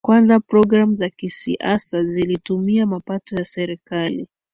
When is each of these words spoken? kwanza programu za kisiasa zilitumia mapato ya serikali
kwanza 0.05 0.39
programu 0.39 0.93
za 0.93 1.09
kisiasa 1.09 2.03
zilitumia 2.03 2.85
mapato 2.85 3.35
ya 3.35 3.45
serikali 3.45 4.27